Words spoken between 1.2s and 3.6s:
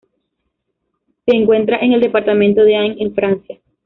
Se encuentra en el departamento de Ain, en Francia.